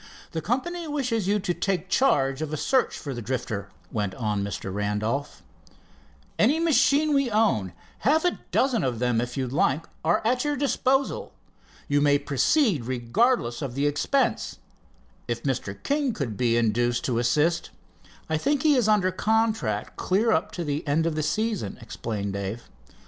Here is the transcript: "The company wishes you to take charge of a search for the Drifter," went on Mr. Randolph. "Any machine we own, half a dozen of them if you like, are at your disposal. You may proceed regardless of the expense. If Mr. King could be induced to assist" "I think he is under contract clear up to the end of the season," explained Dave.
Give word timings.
"The 0.31 0.41
company 0.41 0.87
wishes 0.87 1.27
you 1.27 1.37
to 1.41 1.53
take 1.53 1.87
charge 1.87 2.41
of 2.41 2.51
a 2.51 2.57
search 2.57 2.97
for 2.97 3.13
the 3.13 3.21
Drifter," 3.21 3.69
went 3.91 4.15
on 4.15 4.43
Mr. 4.43 4.73
Randolph. 4.73 5.43
"Any 6.39 6.59
machine 6.59 7.13
we 7.13 7.29
own, 7.29 7.71
half 7.99 8.25
a 8.25 8.39
dozen 8.49 8.83
of 8.83 8.97
them 8.97 9.21
if 9.21 9.37
you 9.37 9.47
like, 9.47 9.85
are 10.03 10.25
at 10.25 10.43
your 10.43 10.55
disposal. 10.55 11.33
You 11.87 12.01
may 12.01 12.17
proceed 12.17 12.85
regardless 12.85 13.61
of 13.61 13.75
the 13.75 13.85
expense. 13.85 14.57
If 15.27 15.43
Mr. 15.43 15.77
King 15.83 16.13
could 16.13 16.35
be 16.35 16.57
induced 16.57 17.05
to 17.05 17.19
assist" 17.19 17.69
"I 18.27 18.37
think 18.37 18.63
he 18.63 18.73
is 18.73 18.87
under 18.87 19.11
contract 19.11 19.97
clear 19.97 20.31
up 20.31 20.51
to 20.53 20.63
the 20.63 20.83
end 20.87 21.05
of 21.05 21.13
the 21.13 21.21
season," 21.21 21.77
explained 21.79 22.33
Dave. 22.33 22.63